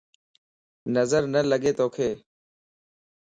[0.95, 1.95] نظر نه لڳ توک